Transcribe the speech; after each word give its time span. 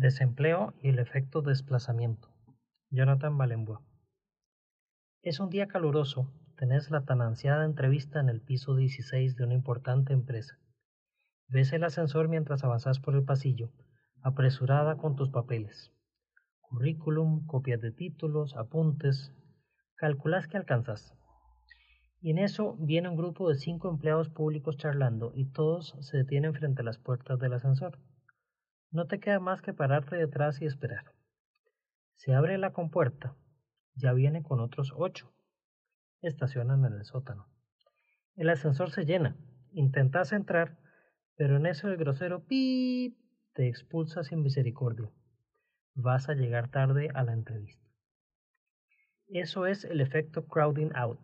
Desempleo 0.00 0.74
y 0.80 0.90
el 0.90 1.00
efecto 1.00 1.42
desplazamiento. 1.42 2.28
Jonathan 2.88 3.36
Balenbois. 3.36 3.80
Es 5.22 5.40
un 5.40 5.50
día 5.50 5.66
caluroso. 5.66 6.32
Tenés 6.56 6.92
la 6.92 7.04
tan 7.04 7.20
ansiada 7.20 7.64
entrevista 7.64 8.20
en 8.20 8.28
el 8.28 8.40
piso 8.40 8.76
16 8.76 9.34
de 9.34 9.42
una 9.42 9.54
importante 9.54 10.12
empresa. 10.12 10.56
Ves 11.48 11.72
el 11.72 11.82
ascensor 11.82 12.28
mientras 12.28 12.62
avanzas 12.62 13.00
por 13.00 13.16
el 13.16 13.24
pasillo, 13.24 13.72
apresurada 14.22 14.98
con 14.98 15.16
tus 15.16 15.30
papeles. 15.30 15.90
Currículum, 16.60 17.44
copias 17.46 17.80
de 17.80 17.90
títulos, 17.90 18.54
apuntes. 18.56 19.34
Calculas 19.96 20.46
que 20.46 20.58
alcanzas. 20.58 21.12
Y 22.20 22.30
en 22.30 22.38
eso 22.38 22.76
viene 22.78 23.08
un 23.08 23.16
grupo 23.16 23.48
de 23.48 23.56
cinco 23.56 23.90
empleados 23.90 24.28
públicos 24.28 24.76
charlando 24.76 25.32
y 25.34 25.46
todos 25.46 25.96
se 26.02 26.18
detienen 26.18 26.54
frente 26.54 26.82
a 26.82 26.84
las 26.84 26.98
puertas 26.98 27.40
del 27.40 27.54
ascensor. 27.54 27.98
No 28.90 29.06
te 29.06 29.20
queda 29.20 29.38
más 29.38 29.60
que 29.60 29.74
pararte 29.74 30.16
detrás 30.16 30.62
y 30.62 30.64
esperar. 30.64 31.12
Se 32.16 32.34
abre 32.34 32.56
la 32.56 32.72
compuerta. 32.72 33.36
Ya 33.94 34.12
viene 34.12 34.42
con 34.42 34.60
otros 34.60 34.92
ocho. 34.96 35.32
Estacionan 36.22 36.84
en 36.84 36.94
el 36.94 37.04
sótano. 37.04 37.48
El 38.34 38.48
ascensor 38.48 38.90
se 38.90 39.04
llena. 39.04 39.36
Intentas 39.72 40.32
entrar, 40.32 40.78
pero 41.36 41.56
en 41.56 41.66
eso 41.66 41.88
el 41.88 41.98
grosero 41.98 42.46
pip 42.46 43.18
te 43.52 43.68
expulsa 43.68 44.24
sin 44.24 44.42
misericordia. 44.42 45.10
Vas 45.94 46.28
a 46.28 46.34
llegar 46.34 46.70
tarde 46.70 47.10
a 47.12 47.22
la 47.24 47.34
entrevista. 47.34 47.86
Eso 49.26 49.66
es 49.66 49.84
el 49.84 50.00
efecto 50.00 50.46
crowding 50.46 50.92
out. 50.94 51.20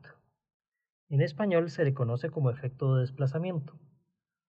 En 1.09 1.23
español 1.23 1.71
se 1.71 1.85
le 1.85 1.95
conoce 1.95 2.29
como 2.29 2.51
efecto 2.51 2.95
de 2.95 3.03
desplazamiento. 3.03 3.79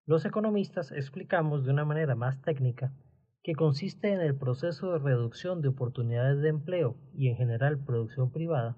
Los 0.08 0.24
economistas 0.24 0.92
explicamos 0.92 1.66
de 1.66 1.72
una 1.72 1.84
manera 1.84 2.14
más 2.14 2.40
técnica 2.44 2.94
que 3.42 3.56
consiste 3.56 4.14
en 4.14 4.22
el 4.22 4.38
proceso 4.38 4.92
de 4.92 5.00
reducción 5.00 5.62
de 5.62 5.70
oportunidades 5.70 6.42
de 6.42 6.50
empleo 6.50 6.96
y 7.16 7.30
en 7.30 7.38
general 7.38 7.84
producción 7.84 8.32
privada, 8.32 8.78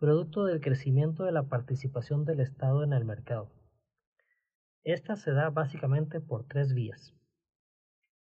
producto 0.00 0.44
del 0.44 0.60
crecimiento 0.60 1.22
de 1.22 1.30
la 1.30 1.44
participación 1.44 2.24
del 2.24 2.40
Estado 2.40 2.82
en 2.82 2.92
el 2.92 3.04
mercado. 3.04 3.52
Esta 4.82 5.14
se 5.14 5.30
da 5.30 5.48
básicamente 5.50 6.20
por 6.20 6.48
tres 6.48 6.74
vías. 6.74 7.14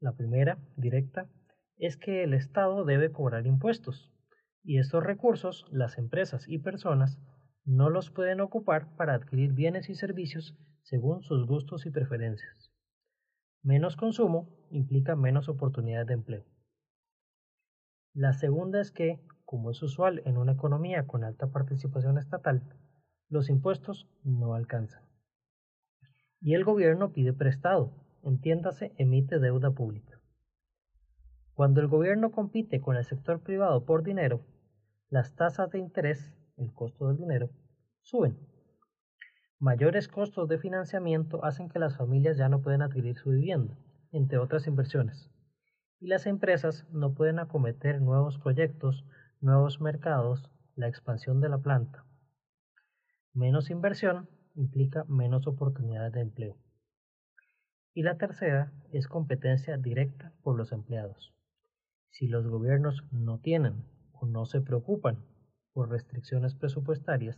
La 0.01 0.13
primera, 0.13 0.59
directa, 0.77 1.29
es 1.77 1.99
que 1.99 2.23
el 2.23 2.33
Estado 2.33 2.87
debe 2.87 3.13
cobrar 3.13 3.47
impuestos, 3.47 4.11
y 4.65 4.79
estos 4.79 5.03
recursos 5.05 5.67
las 5.71 5.99
empresas 5.99 6.49
y 6.49 6.59
personas 6.59 7.19
no 7.65 7.91
los 7.91 8.11
pueden 8.11 8.41
ocupar 8.41 8.95
para 8.97 9.15
adquirir 9.15 9.53
bienes 9.53 9.89
y 9.89 9.95
servicios 9.95 10.57
según 10.83 11.23
sus 11.23 11.47
gustos 11.47 11.87
y 11.87 11.91
preferencias. 11.91 12.73
Menos 13.63 13.97
consumo 13.97 14.49
implica 14.71 15.15
menos 15.15 15.49
oportunidades 15.49 16.09
de 16.09 16.15
empleo. 16.15 16.45
La 18.13 18.33
segunda 18.33 18.81
es 18.81 18.91
que, 18.91 19.21
como 19.45 19.71
es 19.71 19.83
usual 19.83 20.23
en 20.25 20.37
una 20.37 20.53
economía 20.53 21.07
con 21.07 21.25
alta 21.25 21.47
participación 21.53 22.19
estatal, 22.19 22.63
los 23.29 23.49
impuestos 23.49 24.09
no 24.25 24.55
alcanzan. 24.55 25.03
Y 26.41 26.55
el 26.55 26.65
gobierno 26.65 27.13
pide 27.13 27.33
prestado, 27.33 27.93
entiéndase, 28.23 28.93
emite 28.99 29.39
deuda 29.39 29.71
pública. 29.71 30.21
Cuando 31.55 31.81
el 31.81 31.87
gobierno 31.87 32.33
compite 32.33 32.81
con 32.81 32.97
el 32.97 33.05
sector 33.05 33.41
privado 33.41 33.85
por 33.85 34.03
dinero, 34.03 34.45
las 35.09 35.35
tasas 35.37 35.71
de 35.71 35.79
interés, 35.79 36.35
el 36.63 36.73
costo 36.73 37.09
del 37.09 37.19
dinero, 37.19 37.51
suben 38.01 38.39
Mayores 39.63 40.09
costos 40.09 40.49
de 40.49 40.59
financiamiento 40.59 41.45
hacen 41.45 41.69
que 41.69 41.79
las 41.79 41.97
familias 41.97 42.37
ya 42.37 42.49
no 42.49 42.63
pueden 42.63 42.83
adquirir 42.83 43.15
su 43.17 43.31
vivienda, 43.31 43.79
entre 44.11 44.39
otras 44.39 44.67
inversiones, 44.67 45.31
y 46.01 46.09
las 46.09 46.27
empresas 46.27 46.85
no 46.91 47.15
pueden 47.15 47.39
acometer 47.39 48.03
nuevos 48.03 48.39
proyectos, 48.39 49.05
nuevos 49.41 49.81
mercados, 49.81 50.51
la 50.75 50.89
expansión 50.89 51.41
de 51.41 51.49
la 51.49 51.59
planta. 51.59 52.05
Menos 53.35 53.71
inversión 53.71 54.29
implica 54.57 55.05
menos 55.05 55.47
oportunidades 55.47 56.13
de 56.13 56.23
empleo. 56.23 56.57
Y 57.95 58.03
la 58.03 58.19
tercera 58.19 58.73
es 58.91 59.07
competencia 59.07 59.77
directa 59.77 60.33
por 60.43 60.57
los 60.57 60.73
empleados. 60.73 61.33
Si 62.11 62.27
los 62.27 62.49
gobiernos 62.49 63.05
no 63.13 63.39
tienen 63.39 63.85
o 64.13 64.27
no 64.27 64.45
se 64.45 64.61
preocupan 64.61 65.25
por 65.73 65.91
restricciones 65.91 66.55
presupuestarias, 66.55 67.37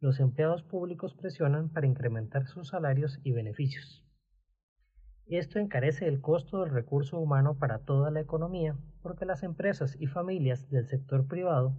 los 0.00 0.20
empleados 0.20 0.62
públicos 0.62 1.14
presionan 1.14 1.68
para 1.68 1.86
incrementar 1.86 2.46
sus 2.46 2.68
salarios 2.68 3.20
y 3.22 3.32
beneficios. 3.32 4.04
Esto 5.26 5.58
encarece 5.58 6.08
el 6.08 6.20
costo 6.20 6.60
del 6.60 6.70
recurso 6.70 7.18
humano 7.18 7.56
para 7.58 7.78
toda 7.78 8.10
la 8.10 8.20
economía 8.20 8.76
porque 9.02 9.24
las 9.24 9.42
empresas 9.42 9.96
y 9.98 10.06
familias 10.06 10.68
del 10.70 10.86
sector 10.86 11.26
privado 11.26 11.78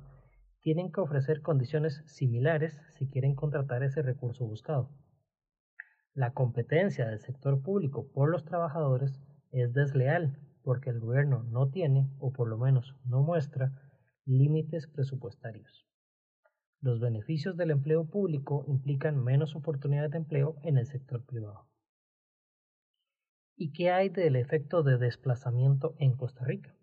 tienen 0.62 0.92
que 0.92 1.02
ofrecer 1.02 1.42
condiciones 1.42 2.02
similares 2.06 2.82
si 2.92 3.08
quieren 3.08 3.36
contratar 3.36 3.84
ese 3.84 4.02
recurso 4.02 4.46
buscado. 4.46 4.90
La 6.14 6.32
competencia 6.32 7.08
del 7.08 7.20
sector 7.20 7.62
público 7.62 8.08
por 8.14 8.30
los 8.30 8.46
trabajadores 8.46 9.20
es 9.52 9.74
desleal 9.74 10.40
porque 10.64 10.90
el 10.90 11.00
gobierno 11.00 11.44
no 11.44 11.70
tiene, 11.70 12.10
o 12.20 12.32
por 12.32 12.48
lo 12.48 12.58
menos 12.58 12.96
no 13.04 13.22
muestra, 13.22 13.74
límites 14.26 14.88
presupuestarios. 14.88 15.86
Los 16.80 17.02
beneficios 17.02 17.58
del 17.58 17.72
empleo 17.72 18.06
público 18.06 18.64
implican 18.68 19.22
menos 19.22 19.56
oportunidades 19.56 20.12
de 20.12 20.18
empleo 20.18 20.56
en 20.64 20.78
el 20.78 20.86
sector 20.86 21.26
privado. 21.26 21.68
¿Y 23.58 23.74
qué 23.74 23.92
hay 23.92 24.08
del 24.08 24.38
efecto 24.38 24.82
de 24.82 24.98
desplazamiento 24.98 25.96
en 26.00 26.16
Costa 26.16 26.46
Rica? 26.46 26.74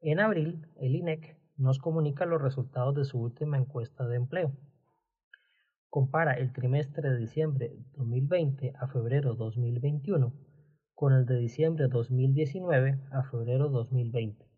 En 0.00 0.20
abril, 0.20 0.66
el 0.76 0.94
INEC 0.94 1.38
nos 1.56 1.78
comunica 1.78 2.26
los 2.26 2.42
resultados 2.42 2.94
de 2.94 3.04
su 3.04 3.18
última 3.18 3.56
encuesta 3.56 4.06
de 4.06 4.16
empleo. 4.16 4.52
Compara 5.88 6.34
el 6.34 6.52
trimestre 6.52 7.10
de 7.10 7.18
diciembre 7.18 7.72
2020 7.94 8.74
a 8.78 8.88
febrero 8.88 9.34
2021 9.34 10.34
con 10.94 11.14
el 11.14 11.24
de 11.24 11.38
diciembre 11.38 11.88
2019 11.88 13.00
a 13.10 13.22
febrero 13.22 13.70
2020. 13.70 14.55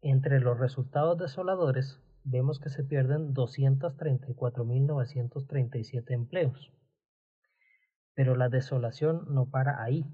Entre 0.00 0.38
los 0.38 0.60
resultados 0.60 1.18
desoladores 1.18 2.00
vemos 2.22 2.60
que 2.60 2.68
se 2.68 2.84
pierden 2.84 3.34
234.937 3.34 6.12
empleos. 6.12 6.72
Pero 8.14 8.36
la 8.36 8.48
desolación 8.48 9.24
no 9.28 9.50
para 9.50 9.82
ahí. 9.82 10.06